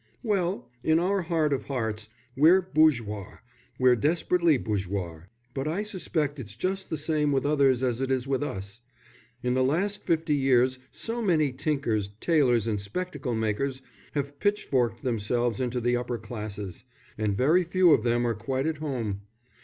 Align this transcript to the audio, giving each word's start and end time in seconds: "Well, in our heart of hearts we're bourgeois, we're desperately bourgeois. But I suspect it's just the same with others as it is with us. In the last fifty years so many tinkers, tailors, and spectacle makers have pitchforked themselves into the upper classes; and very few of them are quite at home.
"Well, 0.23 0.67
in 0.83 0.97
our 0.97 1.21
heart 1.21 1.53
of 1.53 1.65
hearts 1.65 2.09
we're 2.35 2.59
bourgeois, 2.59 3.37
we're 3.77 3.95
desperately 3.95 4.57
bourgeois. 4.57 5.25
But 5.53 5.67
I 5.67 5.83
suspect 5.83 6.39
it's 6.39 6.55
just 6.55 6.89
the 6.89 6.97
same 6.97 7.31
with 7.31 7.45
others 7.45 7.83
as 7.83 8.01
it 8.01 8.09
is 8.09 8.27
with 8.27 8.41
us. 8.41 8.81
In 9.43 9.53
the 9.53 9.63
last 9.63 10.03
fifty 10.03 10.35
years 10.35 10.79
so 10.91 11.21
many 11.21 11.51
tinkers, 11.51 12.09
tailors, 12.19 12.65
and 12.65 12.81
spectacle 12.81 13.35
makers 13.35 13.83
have 14.13 14.39
pitchforked 14.39 15.03
themselves 15.03 15.59
into 15.59 15.79
the 15.79 15.95
upper 15.95 16.17
classes; 16.17 16.83
and 17.15 17.37
very 17.37 17.63
few 17.63 17.91
of 17.91 18.03
them 18.03 18.25
are 18.25 18.33
quite 18.33 18.65
at 18.65 18.77
home. 18.77 19.21